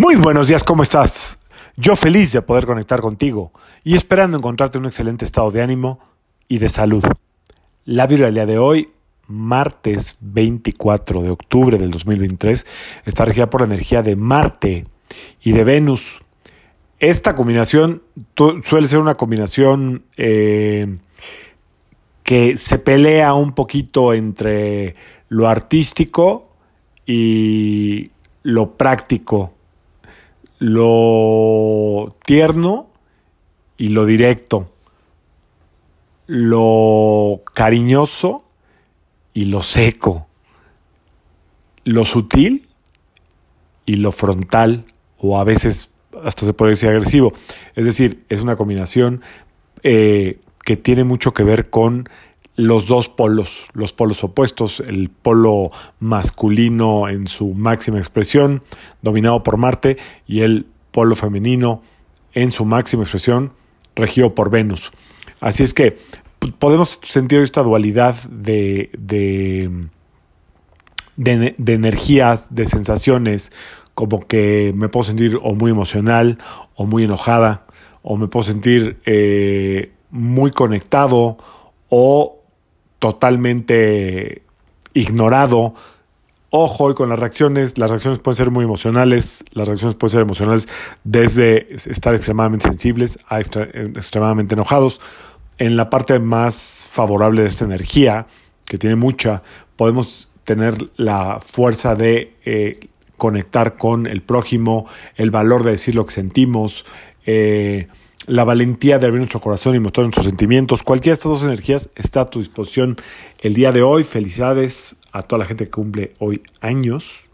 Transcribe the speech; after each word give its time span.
Muy 0.00 0.16
buenos 0.16 0.48
días, 0.48 0.64
¿cómo 0.64 0.82
estás? 0.82 1.38
Yo 1.76 1.94
feliz 1.94 2.32
de 2.32 2.40
poder 2.40 2.64
conectar 2.64 3.02
contigo 3.02 3.52
y 3.84 3.96
esperando 3.96 4.38
encontrarte 4.38 4.78
en 4.78 4.84
un 4.84 4.88
excelente 4.88 5.26
estado 5.26 5.50
de 5.50 5.60
ánimo 5.60 6.00
y 6.48 6.56
de 6.56 6.70
salud. 6.70 7.04
La 7.84 8.06
día 8.06 8.46
de 8.46 8.56
hoy, 8.56 8.88
martes 9.26 10.16
24 10.22 11.20
de 11.20 11.28
octubre 11.28 11.76
del 11.76 11.90
2023, 11.90 12.66
está 13.04 13.26
regida 13.26 13.50
por 13.50 13.60
la 13.60 13.66
energía 13.66 14.00
de 14.00 14.16
Marte 14.16 14.86
y 15.42 15.52
de 15.52 15.64
Venus. 15.64 16.22
Esta 16.98 17.34
combinación 17.34 18.00
suele 18.62 18.88
ser 18.88 19.00
una 19.00 19.16
combinación 19.16 20.04
eh, 20.16 20.96
que 22.22 22.56
se 22.56 22.78
pelea 22.78 23.34
un 23.34 23.52
poquito 23.52 24.14
entre 24.14 24.94
lo 25.28 25.46
artístico 25.46 26.54
y 27.04 28.10
lo 28.42 28.78
práctico 28.78 29.59
lo 30.60 32.14
tierno 32.24 32.90
y 33.78 33.88
lo 33.88 34.04
directo, 34.04 34.66
lo 36.26 37.40
cariñoso 37.54 38.44
y 39.32 39.46
lo 39.46 39.62
seco, 39.62 40.26
lo 41.84 42.04
sutil 42.04 42.68
y 43.86 43.94
lo 43.96 44.12
frontal, 44.12 44.84
o 45.18 45.40
a 45.40 45.44
veces 45.44 45.90
hasta 46.22 46.44
se 46.44 46.52
puede 46.52 46.72
decir 46.72 46.90
agresivo. 46.90 47.32
Es 47.74 47.86
decir, 47.86 48.24
es 48.28 48.42
una 48.42 48.56
combinación 48.56 49.22
eh, 49.82 50.40
que 50.62 50.76
tiene 50.76 51.04
mucho 51.04 51.32
que 51.32 51.42
ver 51.42 51.70
con 51.70 52.08
los 52.56 52.86
dos 52.86 53.08
polos, 53.08 53.66
los 53.72 53.92
polos 53.92 54.22
opuestos, 54.24 54.80
el 54.80 55.08
polo 55.08 55.70
masculino 55.98 57.08
en 57.08 57.26
su 57.26 57.54
máxima 57.54 57.98
expresión, 57.98 58.62
dominado 59.02 59.42
por 59.42 59.56
Marte, 59.56 59.96
y 60.26 60.40
el 60.40 60.66
polo 60.90 61.16
femenino 61.16 61.82
en 62.34 62.50
su 62.50 62.64
máxima 62.64 63.02
expresión, 63.02 63.52
regido 63.94 64.34
por 64.34 64.50
Venus. 64.50 64.92
Así 65.40 65.62
es 65.62 65.74
que 65.74 65.96
podemos 66.58 67.00
sentir 67.02 67.40
esta 67.40 67.62
dualidad 67.62 68.14
de, 68.24 68.90
de, 68.98 69.70
de, 71.16 71.72
energías, 71.72 72.54
de 72.54 72.66
sensaciones, 72.66 73.52
como 73.94 74.26
que 74.26 74.72
me 74.74 74.88
puedo 74.88 75.04
sentir 75.04 75.38
o 75.42 75.54
muy 75.54 75.70
emocional, 75.70 76.38
o 76.74 76.86
muy 76.86 77.04
enojada, 77.04 77.66
o 78.02 78.16
me 78.16 78.28
puedo 78.28 78.44
sentir 78.44 78.98
eh, 79.04 79.92
muy 80.10 80.50
conectado, 80.50 81.38
o 81.88 82.39
totalmente 83.12 84.42
ignorado. 84.94 85.74
Ojo 86.50 86.84
hoy 86.84 86.94
con 86.94 87.08
las 87.08 87.18
reacciones, 87.18 87.78
las 87.78 87.90
reacciones 87.90 88.18
pueden 88.18 88.36
ser 88.36 88.50
muy 88.50 88.64
emocionales, 88.64 89.44
las 89.52 89.68
reacciones 89.68 89.96
pueden 89.96 90.10
ser 90.10 90.22
emocionales 90.22 90.68
desde 91.04 91.74
estar 91.74 92.14
extremadamente 92.14 92.68
sensibles 92.68 93.18
a 93.28 93.40
extremadamente 93.40 94.54
enojados. 94.54 95.00
En 95.58 95.76
la 95.76 95.90
parte 95.90 96.18
más 96.18 96.88
favorable 96.90 97.42
de 97.42 97.48
esta 97.48 97.64
energía, 97.64 98.26
que 98.64 98.78
tiene 98.78 98.96
mucha, 98.96 99.42
podemos 99.76 100.30
tener 100.44 100.90
la 100.96 101.38
fuerza 101.40 101.94
de 101.94 102.34
eh, 102.44 102.88
conectar 103.16 103.74
con 103.74 104.06
el 104.06 104.22
prójimo, 104.22 104.86
el 105.16 105.30
valor 105.30 105.62
de 105.62 105.72
decir 105.72 105.94
lo 105.94 106.06
que 106.06 106.12
sentimos, 106.12 106.86
eh, 107.26 107.88
la 108.30 108.44
valentía 108.44 109.00
de 109.00 109.06
abrir 109.06 109.18
nuestro 109.18 109.40
corazón 109.40 109.74
y 109.74 109.80
mostrar 109.80 110.04
nuestros 110.04 110.26
sentimientos. 110.26 110.84
Cualquiera 110.84 111.14
de 111.14 111.18
estas 111.18 111.32
dos 111.32 111.42
energías 111.42 111.90
está 111.96 112.20
a 112.20 112.30
tu 112.30 112.38
disposición 112.38 112.96
el 113.40 113.54
día 113.54 113.72
de 113.72 113.82
hoy. 113.82 114.04
Felicidades 114.04 114.96
a 115.10 115.22
toda 115.22 115.40
la 115.40 115.46
gente 115.46 115.64
que 115.64 115.70
cumple 115.72 116.12
hoy 116.20 116.40
años. 116.60 117.28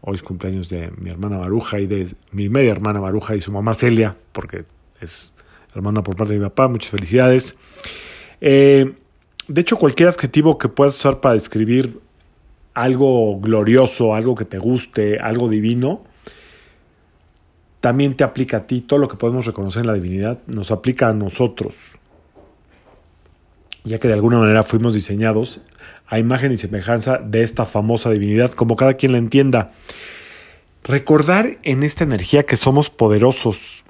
Hoy 0.00 0.14
es 0.14 0.22
cumpleaños 0.22 0.70
de 0.70 0.90
mi 0.96 1.10
hermana 1.10 1.36
Maruja 1.36 1.80
y 1.80 1.86
de 1.86 2.08
mi 2.32 2.48
media 2.48 2.70
hermana 2.70 2.98
Maruja 3.00 3.36
y 3.36 3.42
su 3.42 3.52
mamá 3.52 3.74
Celia, 3.74 4.16
porque 4.32 4.64
es 5.02 5.34
hermana 5.74 6.02
por 6.02 6.16
parte 6.16 6.32
de 6.32 6.38
mi 6.38 6.46
papá. 6.46 6.68
Muchas 6.68 6.90
felicidades. 6.90 7.58
Eh, 8.40 8.94
de 9.48 9.60
hecho, 9.60 9.76
cualquier 9.76 10.08
adjetivo 10.08 10.56
que 10.56 10.68
puedas 10.70 10.96
usar 10.96 11.20
para 11.20 11.34
describir 11.34 12.00
algo 12.72 13.38
glorioso, 13.38 14.14
algo 14.14 14.34
que 14.34 14.46
te 14.46 14.56
guste, 14.56 15.18
algo 15.18 15.50
divino, 15.50 16.04
también 17.80 18.14
te 18.14 18.24
aplica 18.24 18.58
a 18.58 18.66
ti. 18.66 18.80
Todo 18.80 18.98
lo 18.98 19.08
que 19.08 19.16
podemos 19.16 19.46
reconocer 19.46 19.80
en 19.80 19.86
la 19.86 19.94
divinidad 19.94 20.38
nos 20.46 20.70
aplica 20.70 21.08
a 21.08 21.14
nosotros, 21.14 21.92
ya 23.84 23.98
que 23.98 24.08
de 24.08 24.14
alguna 24.14 24.38
manera 24.38 24.62
fuimos 24.62 24.94
diseñados 24.94 25.62
a 26.06 26.18
imagen 26.18 26.52
y 26.52 26.56
semejanza 26.56 27.18
de 27.18 27.42
esta 27.42 27.66
famosa 27.66 28.10
divinidad, 28.10 28.50
como 28.50 28.76
cada 28.76 28.94
quien 28.94 29.12
la 29.12 29.18
entienda. 29.18 29.72
Recordar 30.82 31.58
en 31.62 31.82
esta 31.82 32.04
energía 32.04 32.44
que 32.44 32.56
somos 32.56 32.90
poderosos 32.90 33.84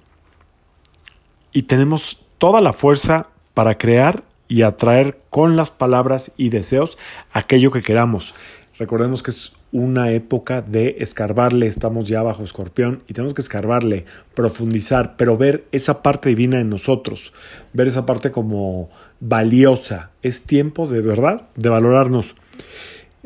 y 1.52 1.62
tenemos 1.62 2.24
toda 2.38 2.60
la 2.60 2.72
fuerza 2.72 3.28
para 3.54 3.78
crear 3.78 4.22
y 4.48 4.62
atraer 4.62 5.20
con 5.30 5.56
las 5.56 5.70
palabras 5.70 6.32
y 6.36 6.48
deseos 6.48 6.98
aquello 7.32 7.70
que 7.70 7.82
queramos. 7.82 8.34
Recordemos 8.80 9.22
que 9.22 9.30
es 9.30 9.52
una 9.72 10.10
época 10.10 10.62
de 10.62 10.96
escarbarle, 11.00 11.66
estamos 11.66 12.08
ya 12.08 12.22
bajo 12.22 12.42
escorpión 12.42 13.02
y 13.06 13.12
tenemos 13.12 13.34
que 13.34 13.42
escarbarle, 13.42 14.06
profundizar, 14.34 15.16
pero 15.18 15.36
ver 15.36 15.66
esa 15.70 16.02
parte 16.02 16.30
divina 16.30 16.60
en 16.60 16.70
nosotros, 16.70 17.34
ver 17.74 17.88
esa 17.88 18.06
parte 18.06 18.30
como 18.30 18.88
valiosa. 19.20 20.12
Es 20.22 20.44
tiempo 20.44 20.86
de 20.86 21.02
verdad 21.02 21.46
de 21.56 21.68
valorarnos. 21.68 22.36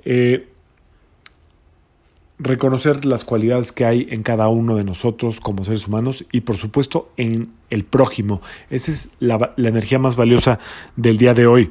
Eh, 0.05 0.49
reconocer 2.41 3.05
las 3.05 3.25
cualidades 3.25 3.71
que 3.71 3.85
hay 3.85 4.09
en 4.11 4.25
cada 4.25 4.49
uno 4.49 4.75
de 4.75 4.83
nosotros 4.83 5.39
como 5.39 5.63
seres 5.63 5.87
humanos 5.87 6.25
y 6.33 6.41
por 6.41 6.57
supuesto 6.57 7.13
en 7.17 7.51
el 7.71 7.85
prójimo. 7.85 8.43
Esa 8.71 8.91
es 8.91 9.13
la, 9.21 9.55
la 9.55 9.69
energía 9.69 10.01
más 10.01 10.17
valiosa 10.17 10.59
del 10.97 11.17
día 11.17 11.33
de 11.33 11.47
hoy. 11.47 11.71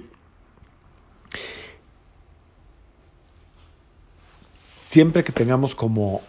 Siempre 4.93 5.23
que 5.23 5.31
tengamos 5.31 5.73
como 5.73 6.21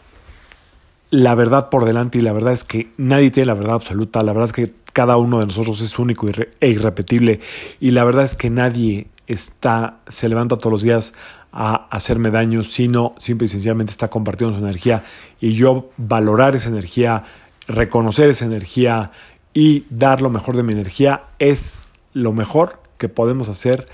la 1.11 1.35
verdad 1.35 1.69
por 1.69 1.85
delante 1.85 2.17
y 2.17 2.23
la 2.23 2.33
verdad 2.33 2.55
es 2.55 2.65
que 2.65 2.89
nadie 2.97 3.31
tiene 3.31 3.49
la 3.49 3.53
verdad 3.53 3.75
absoluta, 3.75 4.23
la 4.23 4.33
verdad 4.33 4.47
es 4.47 4.53
que 4.55 4.73
cada 4.95 5.19
uno 5.19 5.41
de 5.41 5.45
nosotros 5.45 5.83
es 5.83 5.99
único 5.99 6.27
e 6.61 6.69
irrepetible 6.71 7.41
y 7.79 7.91
la 7.91 8.05
verdad 8.05 8.25
es 8.25 8.35
que 8.35 8.49
nadie 8.49 9.09
está, 9.27 9.99
se 10.09 10.31
levanta 10.31 10.57
todos 10.57 10.73
los 10.73 10.83
días 10.83 11.13
a 11.53 11.87
hacerme 11.91 12.31
daño, 12.31 12.65
sino 12.65 13.15
simple 13.19 13.45
y 13.45 13.49
sencillamente 13.49 13.91
está 13.91 14.09
compartiendo 14.09 14.57
su 14.57 14.65
energía 14.65 15.05
y 15.43 15.53
yo 15.53 15.91
valorar 15.99 16.57
esa 16.57 16.71
energía, 16.71 17.25
reconocer 17.69 18.31
esa 18.31 18.47
energía 18.47 19.11
y 19.53 19.85
dar 19.91 20.23
lo 20.23 20.31
mejor 20.31 20.57
de 20.57 20.63
mi 20.63 20.73
energía 20.73 21.25
es 21.39 21.83
lo 22.15 22.33
mejor 22.33 22.81
que 22.97 23.11
podemos 23.11 23.51
hacer 23.51 23.89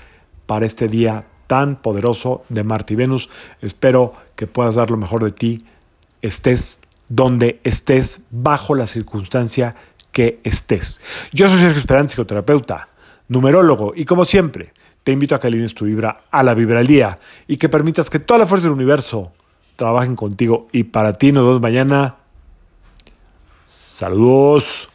para 0.45 0.65
este 0.65 0.87
día 0.87 1.25
tan 1.51 1.75
poderoso 1.75 2.45
de 2.47 2.63
Marte 2.63 2.93
y 2.93 2.95
Venus. 2.95 3.29
Espero 3.61 4.13
que 4.37 4.47
puedas 4.47 4.75
dar 4.75 4.89
lo 4.89 4.95
mejor 4.95 5.21
de 5.21 5.31
ti, 5.31 5.65
estés 6.21 6.79
donde 7.09 7.59
estés, 7.65 8.21
bajo 8.31 8.73
la 8.73 8.87
circunstancia 8.87 9.75
que 10.13 10.39
estés. 10.45 11.01
Yo 11.33 11.49
soy 11.49 11.59
Sergio 11.59 11.79
Esperanza, 11.79 12.13
psicoterapeuta, 12.13 12.87
numerólogo, 13.27 13.91
y 13.93 14.05
como 14.05 14.23
siempre, 14.23 14.71
te 15.03 15.11
invito 15.11 15.35
a 15.35 15.41
que 15.41 15.47
alines 15.47 15.75
tu 15.75 15.83
vibra 15.83 16.21
a 16.31 16.41
la 16.41 16.53
vibra 16.53 16.77
del 16.77 16.87
día 16.87 17.19
y 17.47 17.57
que 17.57 17.67
permitas 17.67 18.09
que 18.09 18.19
toda 18.19 18.37
la 18.37 18.45
fuerza 18.45 18.67
del 18.67 18.75
universo 18.75 19.33
trabajen 19.75 20.15
contigo 20.15 20.67
y 20.71 20.85
para 20.85 21.17
ti. 21.17 21.33
Nos 21.33 21.43
vemos 21.43 21.59
mañana. 21.59 22.15
Saludos. 23.65 24.90